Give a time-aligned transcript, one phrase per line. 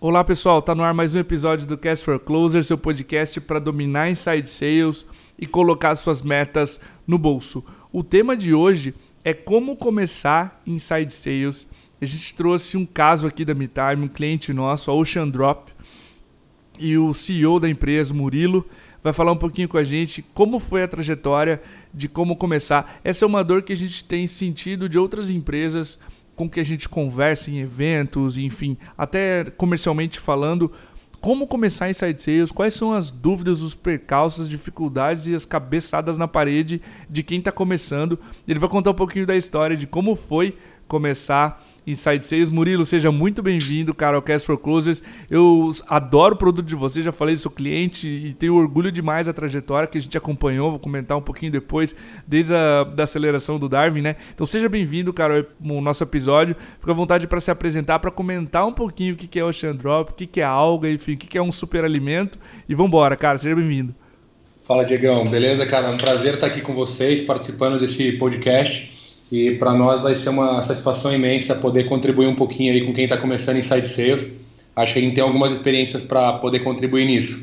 [0.00, 3.58] Olá pessoal, tá no ar mais um episódio do Cast for Closer, seu podcast para
[3.58, 5.04] dominar inside sales
[5.36, 7.64] e colocar suas metas no bolso.
[7.92, 11.66] O tema de hoje é como começar inside sales.
[12.00, 15.72] A gente trouxe um caso aqui da MeTime, um cliente nosso, a Ocean Drop,
[16.78, 18.64] e o CEO da empresa, Murilo,
[19.02, 21.60] vai falar um pouquinho com a gente como foi a trajetória
[21.92, 23.00] de como começar.
[23.02, 25.98] Essa é uma dor que a gente tem sentido de outras empresas
[26.38, 30.70] com que a gente conversa em eventos, enfim, até comercialmente falando,
[31.20, 36.16] como começar Inside Sales, quais são as dúvidas, os percalços, as dificuldades e as cabeçadas
[36.16, 38.16] na parede de quem está começando.
[38.46, 42.50] Ele vai contar um pouquinho da história de como foi começar Inside Sales.
[42.50, 45.02] Murilo, seja muito bem-vindo, cara, ao Cast for Closers.
[45.30, 49.32] Eu adoro o produto de vocês, já falei, sou cliente e tenho orgulho demais da
[49.32, 50.70] trajetória que a gente acompanhou.
[50.70, 54.16] Vou comentar um pouquinho depois, desde a da aceleração do Darwin, né?
[54.34, 56.54] Então seja bem-vindo, cara, ao nosso episódio.
[56.78, 59.74] Fica à vontade para se apresentar, para comentar um pouquinho o que é o Ocean
[59.74, 62.38] Drop, o que é alga, enfim, o que é um superalimento.
[62.68, 63.94] E vambora, cara, seja bem-vindo.
[64.66, 65.26] Fala, Diegão.
[65.26, 65.86] Beleza, cara?
[65.86, 68.97] É um prazer estar aqui com vocês, participando desse podcast.
[69.30, 73.04] E para nós vai ser uma satisfação imensa poder contribuir um pouquinho aí com quem
[73.04, 74.26] está começando em site sales.
[74.74, 77.38] Acho que a gente tem algumas experiências para poder contribuir nisso.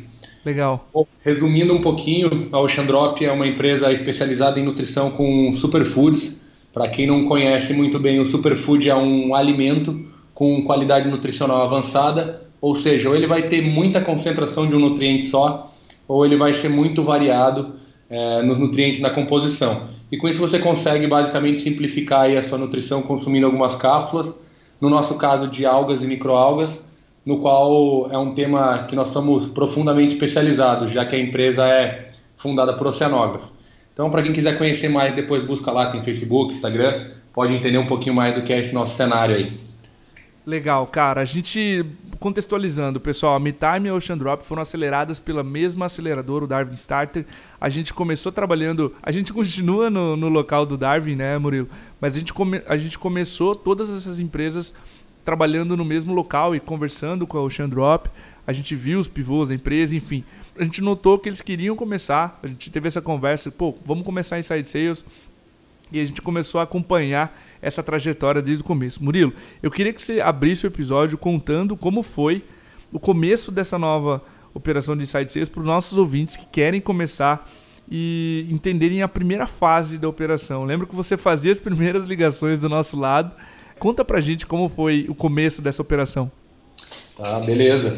[0.46, 0.88] Legal.
[1.24, 6.36] Resumindo um pouquinho, a Ocean Drop é uma empresa especializada em nutrição com superfoods.
[6.72, 12.44] Para quem não conhece muito bem, o superfood é um alimento com qualidade nutricional avançada,
[12.62, 15.74] ou seja, ou ele vai ter muita concentração de um nutriente só,
[16.08, 17.76] ou ele vai ser muito variado
[18.10, 19.95] é, nos nutrientes na composição.
[20.16, 24.34] E com isso você consegue basicamente simplificar a sua nutrição consumindo algumas cápsulas,
[24.80, 26.82] no nosso caso de algas e microalgas,
[27.26, 32.12] no qual é um tema que nós somos profundamente especializados, já que a empresa é
[32.38, 33.50] fundada por oceanógrafos.
[33.92, 37.86] Então, para quem quiser conhecer mais, depois busca lá, tem Facebook, Instagram, pode entender um
[37.86, 39.65] pouquinho mais do que é esse nosso cenário aí.
[40.46, 41.22] Legal, cara.
[41.22, 41.84] A gente,
[42.20, 46.74] contextualizando, pessoal, a MeTime e a Ocean Drop foram aceleradas pela mesma aceleradora, o Darwin
[46.74, 47.26] Starter.
[47.60, 51.68] A gente começou trabalhando, a gente continua no, no local do Darwin, né, Murilo?
[52.00, 54.72] Mas a gente, come, a gente começou todas essas empresas
[55.24, 58.08] trabalhando no mesmo local e conversando com a Ocean Drop.
[58.46, 60.24] A gente viu os pivôs da empresa, enfim.
[60.56, 64.38] A gente notou que eles queriam começar, a gente teve essa conversa, pô, vamos começar
[64.38, 65.04] em Side Sales.
[65.92, 69.04] E a gente começou a acompanhar essa trajetória desde o começo.
[69.04, 72.44] Murilo, eu queria que você abrisse o episódio contando como foi
[72.92, 74.22] o começo dessa nova
[74.54, 77.50] operação de Inside Sales para os nossos ouvintes que querem começar
[77.90, 80.64] e entenderem a primeira fase da operação.
[80.64, 83.32] Lembro que você fazia as primeiras ligações do nosso lado.
[83.78, 86.32] Conta pra gente como foi o começo dessa operação.
[87.18, 87.96] Tá, beleza.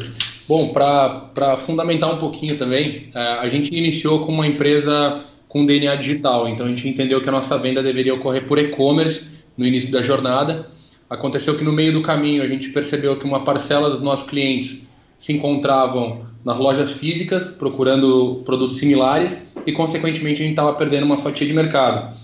[0.48, 5.96] Bom, para fundamentar um pouquinho também, é, a gente iniciou com uma empresa com DNA
[5.96, 9.22] digital, então a gente entendeu que a nossa venda deveria ocorrer por e-commerce
[9.56, 10.68] no início da jornada.
[11.08, 14.78] Aconteceu que no meio do caminho a gente percebeu que uma parcela dos nossos clientes
[15.18, 19.36] se encontravam nas lojas físicas procurando produtos similares
[19.66, 22.14] e, consequentemente, a gente estava perdendo uma fatia de mercado.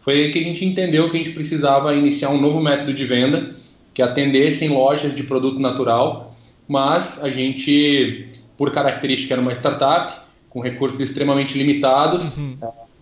[0.00, 3.04] Foi aí que a gente entendeu que a gente precisava iniciar um novo método de
[3.04, 3.54] venda
[3.92, 6.34] que atendesse em lojas de produto natural,
[6.66, 12.56] mas a gente, por característica, era uma startup com recursos extremamente limitados, uhum.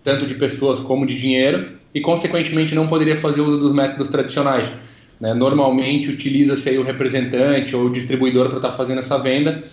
[0.04, 4.70] tanto de pessoas como de dinheiro, e, consequentemente, não poderia fazer uso dos métodos tradicionais.
[5.18, 5.34] Né?
[5.34, 9.64] Normalmente, utiliza-se o representante ou o distribuidor para estar tá fazendo essa venda,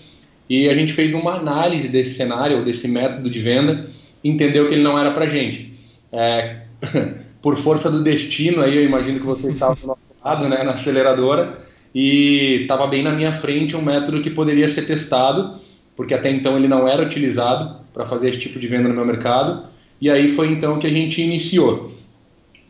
[0.49, 3.87] e a gente fez uma análise desse cenário, desse método de venda,
[4.23, 5.73] entendeu que ele não era para gente.
[6.11, 6.61] É,
[7.41, 10.71] por força do destino, aí eu imagino que você estava do nosso lado, né, na
[10.71, 11.57] aceleradora,
[11.93, 15.59] e estava bem na minha frente um método que poderia ser testado,
[15.95, 19.05] porque até então ele não era utilizado para fazer esse tipo de venda no meu
[19.05, 19.65] mercado,
[20.01, 21.91] e aí foi então que a gente iniciou.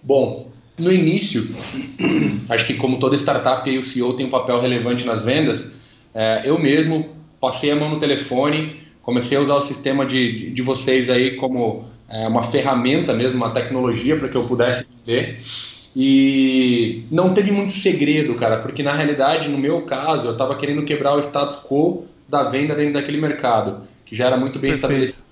[0.04, 1.50] Bom, no início,
[2.50, 5.64] acho que como toda startup, aí o CEO tem um papel relevante nas vendas.
[6.14, 7.10] É, eu mesmo
[7.40, 11.86] passei a mão no telefone, comecei a usar o sistema de, de vocês aí como
[12.10, 15.40] é, uma ferramenta mesmo, uma tecnologia para que eu pudesse vender.
[15.96, 20.84] E não teve muito segredo, cara, porque na realidade, no meu caso, eu estava querendo
[20.84, 25.24] quebrar o status quo da venda dentro daquele mercado, que já era muito bem estabelecido.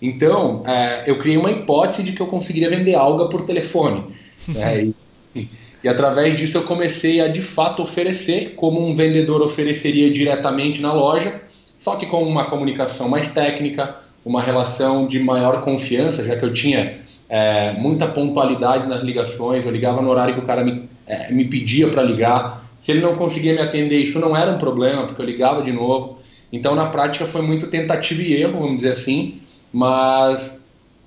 [0.00, 4.04] Então, é, eu criei uma hipótese de que eu conseguiria vender alga por telefone.
[4.46, 4.92] Né?
[5.36, 5.46] E,
[5.84, 10.90] e, através disso eu comecei a de fato oferecer como um vendedor ofereceria diretamente na
[10.90, 11.42] loja,
[11.78, 16.54] só que com uma comunicação mais técnica, uma relação de maior confiança, já que eu
[16.54, 16.96] tinha
[17.28, 21.44] é, muita pontualidade nas ligações, eu ligava no horário que o cara me, é, me
[21.44, 22.64] pedia para ligar.
[22.82, 25.72] Se ele não conseguia me atender, isso não era um problema, porque eu ligava de
[25.72, 26.18] novo.
[26.52, 29.40] Então, na prática, foi muito tentativa e erro, vamos dizer assim
[29.72, 30.52] mas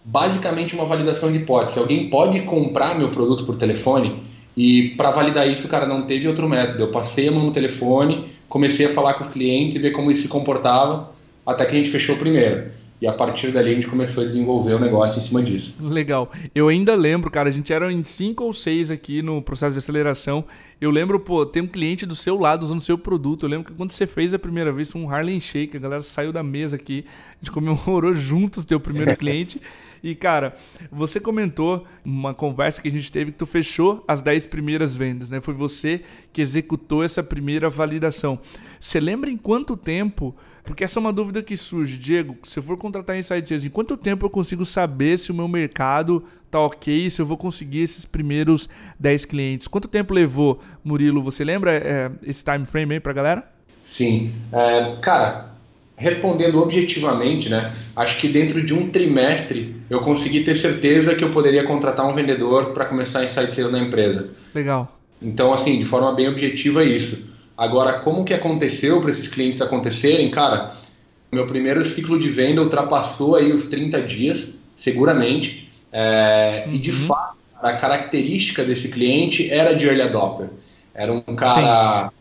[0.04, 1.80] basicamente uma validação de hipótese.
[1.80, 4.24] Alguém pode comprar meu produto por telefone
[4.56, 6.84] e para validar isso, cara, não teve outro método.
[6.84, 10.12] Eu passei a mão no telefone, comecei a falar com os clientes e ver como
[10.12, 11.12] isso se comportava,
[11.46, 12.72] até que a gente fechou o primeiro.
[13.02, 15.74] E a partir dali a gente começou a desenvolver o negócio em cima disso.
[15.80, 16.32] Legal.
[16.54, 19.80] Eu ainda lembro, cara, a gente era em cinco ou seis aqui no processo de
[19.80, 20.46] aceleração.
[20.80, 23.44] Eu lembro, pô, tem um cliente do seu lado usando o seu produto.
[23.44, 26.04] Eu lembro que quando você fez a primeira vez foi um Harlem Shake, a galera
[26.04, 29.60] saiu da mesa aqui, a gente comemorou juntos teu primeiro cliente.
[30.04, 30.56] E, cara,
[30.92, 35.30] você comentou uma conversa que a gente teve que tu fechou as 10 primeiras vendas,
[35.30, 35.40] né?
[35.40, 36.02] Foi você
[36.34, 38.40] que executou essa primeira validação.
[38.80, 40.36] Você lembra em quanto tempo?
[40.64, 42.38] Porque essa é uma dúvida que surge, Diego.
[42.44, 45.48] Se eu for contratar Inside Sales, em quanto tempo eu consigo saber se o meu
[45.48, 48.70] mercado tá ok, se eu vou conseguir esses primeiros
[49.00, 49.68] 10 clientes?
[49.68, 51.22] Quanto tempo levou, Murilo?
[51.24, 53.52] Você lembra é, esse time frame aí pra galera?
[53.86, 54.34] Sim.
[54.52, 55.51] É, cara,
[56.02, 61.30] respondendo objetivamente, né, acho que dentro de um trimestre eu consegui ter certeza que eu
[61.30, 64.30] poderia contratar um vendedor para começar a insight sales na empresa.
[64.54, 64.98] Legal.
[65.22, 67.24] Então, assim, de forma bem objetiva é isso.
[67.56, 70.32] Agora, como que aconteceu para esses clientes acontecerem?
[70.32, 70.78] Cara,
[71.32, 74.50] meu primeiro ciclo de venda ultrapassou aí os 30 dias,
[74.80, 75.70] seguramente.
[75.94, 76.74] É, uhum.
[76.74, 77.06] E de uhum.
[77.06, 80.50] fato, a característica desse cliente era de early adopter.
[80.96, 82.21] Era um cara Sim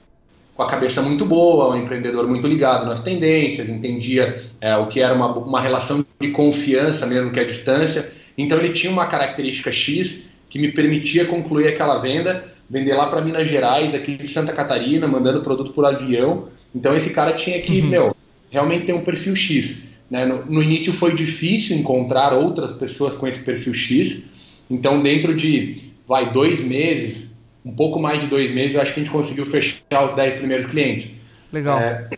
[0.61, 5.01] com a cabeça muito boa, um empreendedor muito ligado nas tendências, entendia é, o que
[5.01, 8.11] era uma, uma relação de confiança mesmo que a distância.
[8.37, 10.21] Então ele tinha uma característica X
[10.51, 15.09] que me permitia concluir aquela venda, vender lá para Minas Gerais, aqui de Santa Catarina,
[15.09, 16.49] mandando produto por avião.
[16.75, 17.87] Então esse cara tinha que, uhum.
[17.87, 18.17] meu,
[18.51, 19.79] realmente ter um perfil X.
[20.11, 20.27] Né?
[20.27, 24.23] No, no início foi difícil encontrar outras pessoas com esse perfil X.
[24.71, 27.30] Então dentro de, vai, dois meses,
[27.65, 30.39] um pouco mais de dois meses, eu acho que a gente conseguiu fechar os 10
[30.39, 31.11] primeiros clientes.
[31.53, 31.79] Legal.
[31.79, 32.09] É,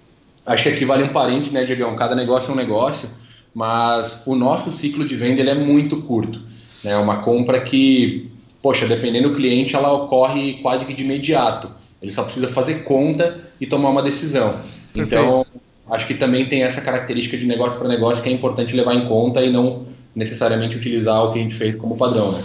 [0.46, 1.96] acho que aqui vale um parênteses, né, Diegão?
[1.96, 3.08] Cada negócio é um negócio,
[3.54, 6.40] mas o nosso ciclo de venda ele é muito curto.
[6.84, 6.96] É né?
[6.96, 8.30] uma compra que,
[8.62, 11.70] poxa, dependendo do cliente, ela ocorre quase que de imediato.
[12.00, 14.60] Ele só precisa fazer conta e tomar uma decisão.
[14.92, 15.22] Perfeito.
[15.22, 15.46] Então,
[15.90, 19.06] acho que também tem essa característica de negócio para negócio que é importante levar em
[19.06, 22.42] conta e não necessariamente utilizar o que a gente fez como padrão, né?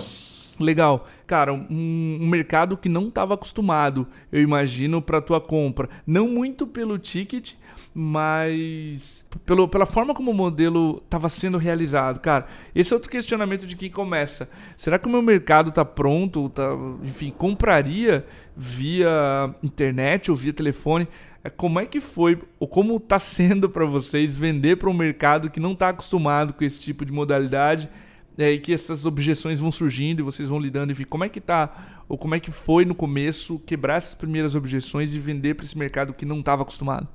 [0.60, 1.08] Legal.
[1.26, 5.90] Cara, um, um mercado que não estava acostumado, eu imagino, para tua compra.
[6.06, 7.54] Não muito pelo ticket,
[7.94, 12.20] mas pelo, pela forma como o modelo estava sendo realizado.
[12.20, 14.50] Cara, esse é outro questionamento de quem começa.
[14.76, 16.50] Será que o meu mercado está pronto?
[16.50, 16.70] Tá,
[17.04, 18.26] enfim, compraria
[18.56, 21.08] via internet ou via telefone?
[21.44, 25.50] É, como é que foi, ou como está sendo para vocês vender para um mercado
[25.50, 27.90] que não está acostumado com esse tipo de modalidade?
[28.38, 31.42] É, e que essas objeções vão surgindo e vocês vão lidando, enfim, como é que
[31.42, 35.66] tá, ou como é que foi no começo quebrar essas primeiras objeções e vender para
[35.66, 37.08] esse mercado que não estava acostumado?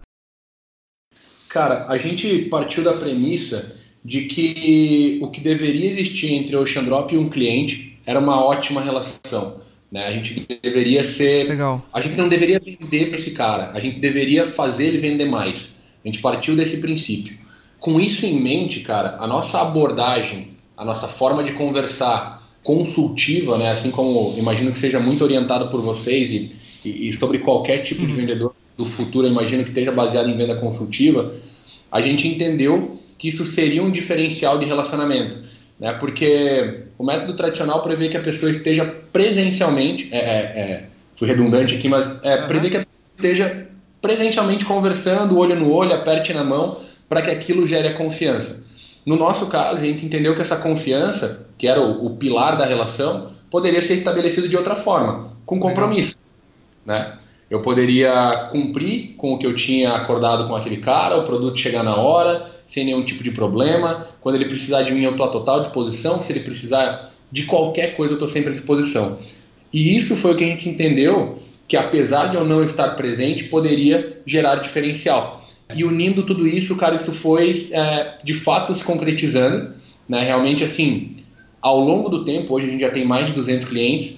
[1.49, 6.85] Cara, a gente partiu da premissa de que o que deveria existir entre o Ocean
[6.85, 9.61] Drop e um cliente era uma ótima relação.
[9.91, 10.07] Né?
[10.07, 11.49] A gente deveria ser.
[11.49, 11.87] Legal.
[11.93, 15.69] A gente não deveria vender para esse cara, a gente deveria fazer ele vender mais.
[16.03, 17.39] A gente partiu desse princípio.
[17.79, 23.73] Com isso em mente, cara, a nossa abordagem a nossa forma de conversar consultiva, né,
[23.73, 28.07] assim como imagino que seja muito orientado por vocês e, e, e sobre qualquer tipo
[28.07, 28.19] de uhum.
[28.19, 31.35] vendedor do futuro, imagino que esteja baseado em venda consultiva,
[31.91, 35.39] a gente entendeu que isso seria um diferencial de relacionamento,
[35.79, 40.85] né, porque o método tradicional prevê que a pessoa esteja presencialmente, é, é, é
[41.17, 42.47] fui redundante aqui, mas é, uhum.
[42.47, 43.67] prevê que a pessoa esteja
[44.01, 48.61] presencialmente conversando, olho no olho, aperte na mão, para que aquilo gere a confiança.
[49.05, 52.65] No nosso caso, a gente entendeu que essa confiança, que era o, o pilar da
[52.65, 56.19] relação, poderia ser estabelecido de outra forma, com compromisso.
[56.87, 57.19] Né?
[57.51, 61.83] Eu poderia cumprir com o que eu tinha acordado com aquele cara, o produto chegar
[61.83, 64.09] na hora, sem nenhum tipo de problema.
[64.23, 66.21] Quando ele precisar de mim, eu estou à total disposição.
[66.23, 69.19] Se ele precisar de qualquer coisa, eu estou sempre à disposição.
[69.71, 73.45] E isso foi o que a gente entendeu que, apesar de eu não estar presente,
[73.45, 75.42] poderia gerar diferencial.
[75.75, 79.73] E unindo tudo isso, cara, isso foi é, de fato se concretizando.
[80.09, 80.21] Né?
[80.23, 81.17] Realmente, assim,
[81.61, 84.17] ao longo do tempo, hoje a gente já tem mais de 200 clientes,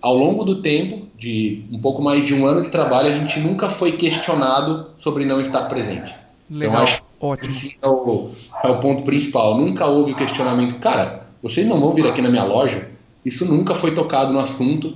[0.00, 3.38] ao longo do tempo, de um pouco mais de um ano de trabalho, a gente
[3.38, 6.12] nunca foi questionado sobre não estar presente.
[6.50, 7.50] Então, Legal, então, acho ótimo.
[7.54, 8.30] Esse é o,
[8.64, 9.56] é o ponto principal.
[9.56, 10.80] Nunca houve questionamento.
[10.80, 12.88] Cara, vocês não vão vir aqui na minha loja?
[13.24, 14.94] Isso nunca foi tocado no assunto,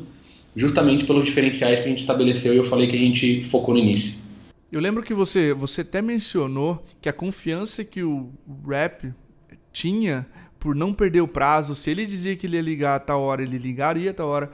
[0.57, 3.81] justamente pelos diferenciais que a gente estabeleceu e eu falei que a gente focou no
[3.81, 4.13] início.
[4.77, 8.31] Eu lembro que você, você até mencionou que a confiança que o
[8.69, 9.11] rap
[9.73, 10.27] tinha
[10.61, 13.43] por não perder o prazo, se ele dizia que ele ia ligar a tal hora,
[13.43, 14.51] ele ligaria a tal hora.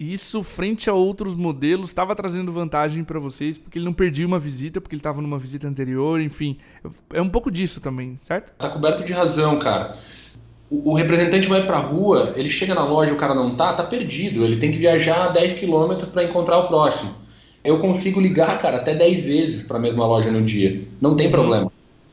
[0.00, 4.38] Isso, frente a outros modelos, estava trazendo vantagem para vocês, porque ele não perdia uma
[4.38, 6.56] visita, porque ele estava numa visita anterior, enfim.
[7.12, 8.52] É um pouco disso também, certo?
[8.56, 9.98] Tá coberto de razão, cara.
[10.70, 13.84] O, o representante vai pra rua, ele chega na loja, o cara não tá, tá
[13.84, 14.42] perdido.
[14.42, 17.25] Ele tem que viajar 10 quilômetros para encontrar o próximo.
[17.66, 20.82] Eu consigo ligar, cara, até 10 vezes para a mesma loja no dia.
[21.00, 21.70] Não tem problema.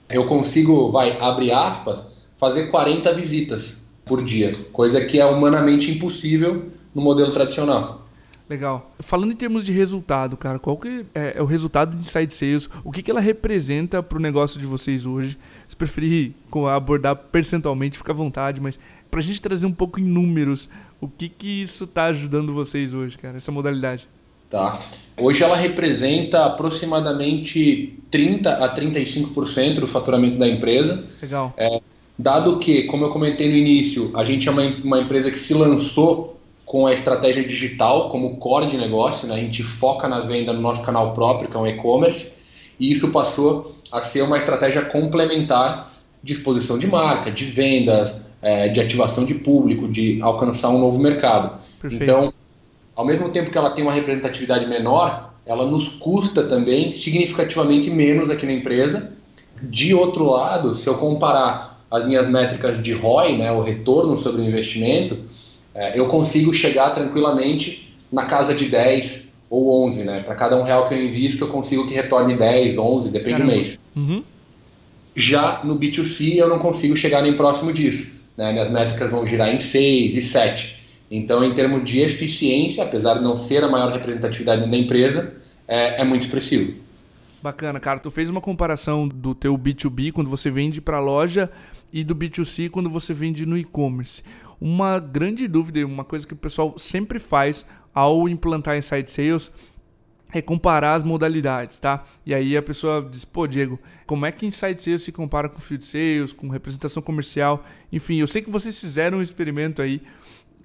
[0.10, 2.03] Eu consigo, vai, abre aspas,
[2.38, 8.03] fazer 40 visitas por dia, coisa que é humanamente impossível no modelo tradicional.
[8.50, 8.91] Legal.
[9.00, 12.69] Falando em termos de resultado, cara, qual que é, é o resultado de Inside Sales?
[12.83, 15.38] O que, que ela representa para o negócio de vocês hoje?
[15.67, 16.33] Se preferir
[16.75, 18.77] abordar percentualmente, fica à vontade, mas
[19.10, 20.69] para a gente trazer um pouco em números,
[21.00, 24.07] o que, que isso está ajudando vocês hoje, cara, essa modalidade?
[24.53, 24.81] Tá.
[25.17, 31.03] Hoje ela representa aproximadamente 30 a 35% do faturamento da empresa.
[31.19, 31.51] Legal.
[31.57, 31.81] É,
[32.19, 35.55] dado que, como eu comentei no início, a gente é uma, uma empresa que se
[35.55, 39.33] lançou com a estratégia digital como core de negócio, né?
[39.33, 42.27] a gente foca na venda no nosso canal próprio, que é um e-commerce,
[42.79, 48.67] e isso passou a ser uma estratégia complementar de exposição de marca, de vendas, é,
[48.69, 51.60] de ativação de público, de alcançar um novo mercado.
[51.81, 52.03] Perfeito.
[52.03, 52.33] Então,
[52.95, 58.29] ao mesmo tempo que ela tem uma representatividade menor, ela nos custa também significativamente menos
[58.29, 59.12] aqui na empresa.
[59.62, 64.41] De outro lado, se eu comparar as minhas métricas de ROI, né, o retorno sobre
[64.41, 65.17] o investimento,
[65.75, 70.21] é, eu consigo chegar tranquilamente na casa de 10 ou 11, né?
[70.21, 73.51] Para cada um real que eu invisto, eu consigo que retorne 10, 11, depende Caramba.
[73.51, 73.79] do mês.
[73.95, 74.23] Uhum.
[75.15, 78.07] Já no B2C, eu não consigo chegar nem próximo disso.
[78.35, 78.51] Né?
[78.51, 80.83] Minhas métricas vão girar em 6 e 7.
[81.15, 85.32] Então, em termos de eficiência, apesar de não ser a maior representatividade da empresa,
[85.67, 86.74] é, é muito expressivo.
[87.39, 88.00] Bacana, cara.
[88.00, 91.51] Tu fez uma comparação do teu B2B quando você vende para loja
[91.93, 94.24] e do B2C quando você vende no e-commerce.
[94.60, 99.51] Uma grande dúvida, uma coisa que o pessoal sempre faz ao implantar Inside Sales
[100.34, 102.03] é comparar as modalidades, tá?
[102.25, 105.60] E aí a pessoa diz, pô, Diego, como é que Inside Sales se compara com
[105.60, 107.63] Field Sales, com representação comercial?
[107.91, 110.01] Enfim, eu sei que vocês fizeram um experimento aí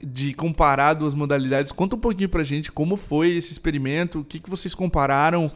[0.02, 1.72] de comparar duas modalidades.
[1.72, 5.50] Conta um pouquinho pra gente como foi esse experimento, o que, que vocês compararam.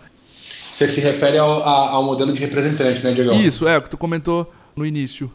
[0.75, 3.33] Você se refere ao, ao modelo de representante, né, Diego?
[3.33, 5.31] Isso, é, o que tu comentou no início.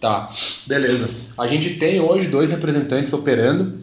[0.00, 0.30] Tá,
[0.66, 1.10] beleza.
[1.36, 3.80] A gente tem hoje dois representantes operando.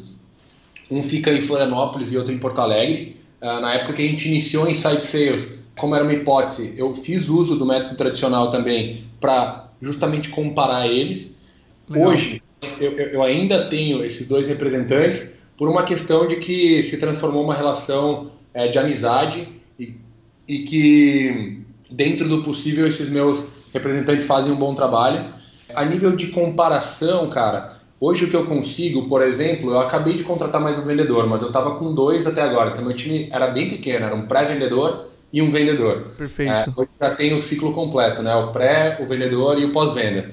[0.90, 3.18] Um fica em Florianópolis e outro em Porto Alegre.
[3.42, 6.96] Uh, na época que a gente iniciou em Site Sales, como era uma hipótese, eu
[6.96, 11.28] fiz uso do método tradicional também para justamente comparar eles.
[11.90, 12.10] Legal.
[12.10, 12.42] Hoje,
[12.80, 15.24] eu, eu, ainda tenho esses dois representantes
[15.58, 19.48] por uma questão de que se transformou uma relação é, de amizade
[19.80, 19.94] e,
[20.48, 23.44] e que, dentro do possível, esses meus
[23.74, 25.34] representantes fazem um bom trabalho.
[25.74, 30.24] A nível de comparação, cara, hoje o que eu consigo, por exemplo, eu acabei de
[30.24, 33.48] contratar mais um vendedor, mas eu estava com dois até agora, então meu time era
[33.48, 36.12] bem pequeno, era um pré-vendedor e um vendedor.
[36.18, 36.52] Perfeito.
[36.52, 38.34] É, hoje já tem o ciclo completo, né?
[38.36, 40.32] O pré, o vendedor e o pós-venda.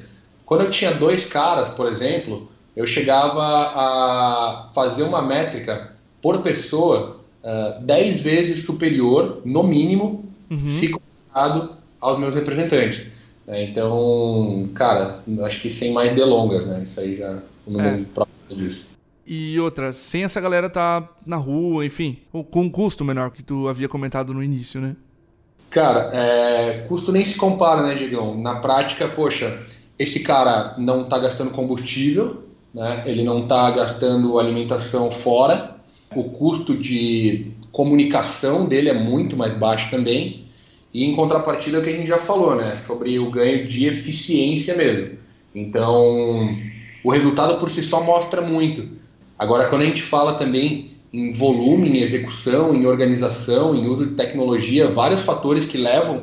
[0.52, 7.22] Quando eu tinha dois caras, por exemplo, eu chegava a fazer uma métrica por pessoa
[7.42, 7.86] uh,
[8.22, 10.78] vezes superior, no mínimo, uhum.
[10.78, 13.06] se comparado aos meus representantes.
[13.46, 13.64] Né?
[13.64, 16.86] Então, cara, acho que sem mais delongas, né?
[16.86, 18.04] Isso aí já o número é.
[18.12, 18.84] próximo disso.
[19.26, 22.18] E outra, sem essa galera tá na rua, enfim,
[22.50, 24.96] com um custo menor que tu havia comentado no início, né?
[25.70, 28.36] Cara, é, custo nem se compara, né, Digão?
[28.36, 29.58] Na prática, poxa,
[30.02, 32.42] esse cara não está gastando combustível,
[32.74, 33.02] né?
[33.06, 35.76] ele não está gastando alimentação fora,
[36.14, 40.44] o custo de comunicação dele é muito mais baixo também,
[40.92, 42.82] e em contrapartida é o que a gente já falou, né?
[42.86, 45.18] sobre o ganho de eficiência mesmo.
[45.54, 46.56] Então,
[47.04, 48.88] o resultado por si só mostra muito.
[49.38, 54.14] Agora, quando a gente fala também em volume, em execução, em organização, em uso de
[54.14, 56.22] tecnologia, vários fatores que levam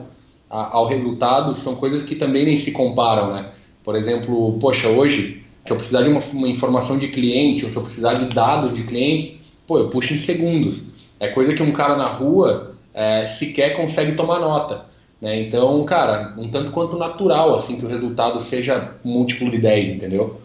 [0.50, 3.52] a, ao resultado são coisas que também nem se comparam, né?
[3.90, 7.76] Por exemplo, poxa, hoje, se eu precisar de uma, uma informação de cliente, ou se
[7.76, 10.84] eu precisar de dados de cliente, pô, eu puxo em segundos.
[11.20, 14.86] É coisa que um cara na rua é, sequer consegue tomar nota.
[15.20, 15.42] Né?
[15.42, 20.40] Então, cara, um tanto quanto natural assim que o resultado seja múltiplo de 10, entendeu?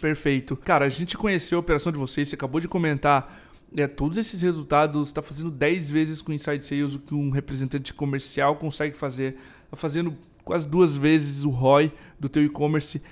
[0.00, 0.56] Perfeito.
[0.56, 3.42] Cara, a gente conheceu a operação de vocês, você acabou de comentar
[3.76, 7.92] é, todos esses resultados, está fazendo 10 vezes com Inside Sales o que um representante
[7.92, 9.36] comercial consegue fazer.
[9.64, 13.02] Está fazendo quase duas vezes o ROI do teu e-commerce.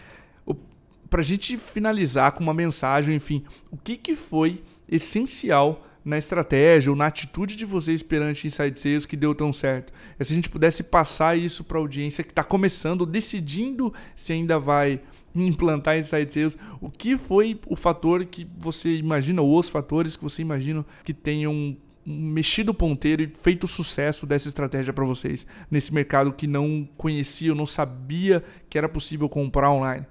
[1.08, 6.90] Para a gente finalizar com uma mensagem, enfim, o que, que foi essencial na estratégia
[6.90, 9.92] ou na atitude de vocês perante Inside Sales que deu tão certo?
[10.18, 14.32] É se a gente pudesse passar isso para a audiência que está começando, decidindo se
[14.32, 15.00] ainda vai
[15.34, 20.22] implantar Inside Sales, o que foi o fator que você imagina, ou os fatores que
[20.22, 25.94] você imagina que tenham mexido o ponteiro e feito sucesso dessa estratégia para vocês nesse
[25.94, 30.04] mercado que não conhecia, não sabia que era possível comprar online?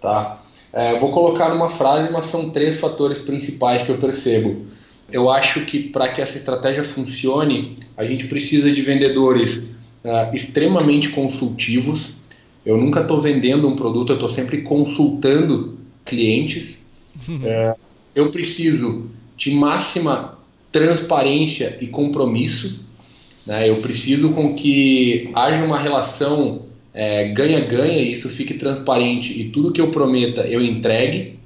[0.00, 0.42] Tá.
[0.72, 4.66] É, vou colocar numa frase, mas são três fatores principais que eu percebo.
[5.10, 9.56] Eu acho que para que essa estratégia funcione, a gente precisa de vendedores
[10.04, 12.12] uh, extremamente consultivos.
[12.64, 16.76] Eu nunca estou vendendo um produto, eu estou sempre consultando clientes.
[17.28, 17.76] uh,
[18.14, 20.38] eu preciso de máxima
[20.70, 22.84] transparência e compromisso.
[23.46, 23.68] Né?
[23.68, 26.68] Eu preciso com que haja uma relação
[27.34, 31.38] ganha-ganha é, e isso fique transparente e tudo que eu prometa eu entregue.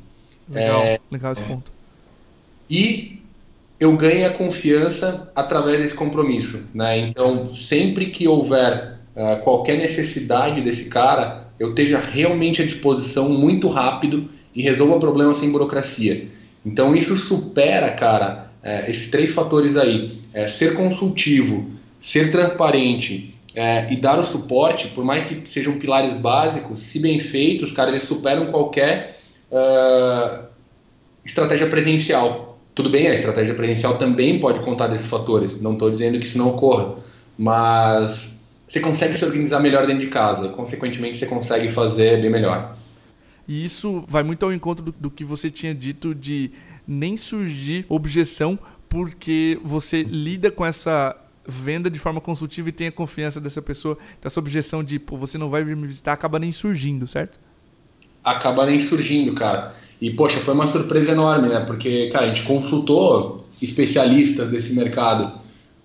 [0.48, 1.72] Legal, é, legal esse ponto.
[2.68, 3.18] E
[3.78, 6.62] eu ganho a confiança através desse compromisso.
[6.74, 6.98] Né?
[6.98, 13.68] Então, sempre que houver uh, qualquer necessidade desse cara, eu esteja realmente à disposição muito
[13.68, 16.28] rápido e resolva o problema sem burocracia.
[16.64, 21.70] Então, isso supera, cara, uh, esses três fatores aí: é, ser consultivo,
[22.02, 27.20] ser transparente é, e dar o suporte, por mais que sejam pilares básicos, se bem
[27.20, 30.44] feitos, cara, eles superam qualquer uh,
[31.24, 32.58] estratégia presencial.
[32.74, 36.36] Tudo bem, a estratégia presencial também pode contar desses fatores, não estou dizendo que isso
[36.36, 36.96] não ocorra,
[37.38, 38.28] mas
[38.66, 42.76] você consegue se organizar melhor dentro de casa, consequentemente você consegue fazer bem melhor.
[43.46, 46.50] E isso vai muito ao encontro do, do que você tinha dito de
[46.86, 52.92] nem surgir objeção porque você lida com essa venda de forma consultiva e tem a
[52.92, 53.98] confiança dessa pessoa.
[54.18, 57.38] Então essa objeção de, pô, você não vai vir me visitar acaba nem surgindo, certo?
[58.22, 59.74] Acaba nem surgindo, cara.
[60.00, 61.60] E, poxa, foi uma surpresa enorme, né?
[61.60, 65.38] Porque, cara, a gente consultou especialistas desse mercado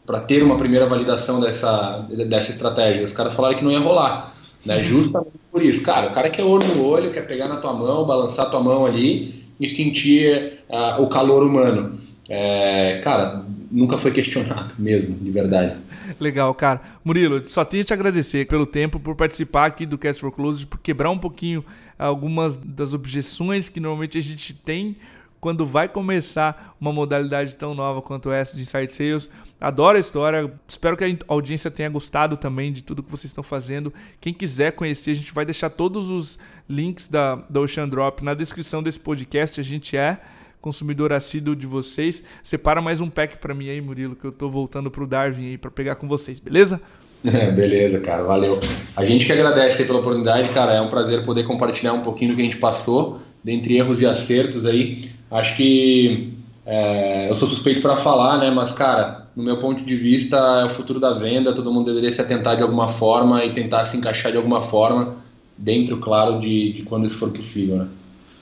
[0.06, 3.06] para ter uma primeira validação dessa, dessa estratégia.
[3.06, 4.34] Os caras falaram que não ia rolar,
[4.66, 4.80] né?
[4.88, 5.82] Justamente por isso.
[5.82, 8.86] Cara, o cara quer olho no olho, quer pegar na tua mão, balançar tua mão
[8.86, 12.00] ali e sentir uh, o calor humano.
[12.32, 15.78] É, cara, nunca foi questionado mesmo, de verdade.
[16.20, 16.82] Legal, cara.
[17.04, 20.80] Murilo, só tenho te agradecer pelo tempo, por participar aqui do Cast for Close, por
[20.80, 21.66] quebrar um pouquinho
[21.98, 24.96] algumas das objeções que normalmente a gente tem
[25.40, 29.30] quando vai começar uma modalidade tão nova quanto essa de Inside Sales.
[29.60, 33.44] Adoro a história, espero que a audiência tenha gostado também de tudo que vocês estão
[33.44, 33.94] fazendo.
[34.20, 38.34] Quem quiser conhecer, a gente vai deixar todos os links da, da Ocean Drop na
[38.34, 39.60] descrição desse podcast.
[39.60, 40.20] A gente é
[40.62, 42.24] consumidor assíduo de vocês.
[42.44, 45.58] Separa mais um pack para mim aí, Murilo, que eu tô voltando pro Darwin aí
[45.58, 46.82] para pegar com vocês, beleza?
[47.24, 48.60] É, beleza, cara, valeu.
[48.96, 52.36] A gente que agradece pela oportunidade, cara, é um prazer poder compartilhar um pouquinho do
[52.36, 55.10] que a gente passou, dentre erros e acertos aí.
[55.32, 56.34] Acho que
[56.66, 60.66] é, eu sou suspeito para falar, né, mas, cara, no meu ponto de vista, é
[60.66, 63.98] o futuro da venda, todo mundo deveria se atentar de alguma forma e tentar se
[63.98, 65.16] encaixar de alguma forma,
[65.58, 67.88] dentro, claro, de, de quando isso for possível, né.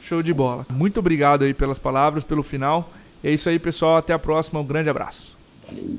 [0.01, 0.65] Show de bola.
[0.71, 2.89] Muito obrigado aí pelas palavras, pelo final.
[3.23, 3.97] É isso aí, pessoal.
[3.97, 4.59] Até a próxima.
[4.59, 5.35] Um grande abraço.
[5.67, 5.97] Valeu.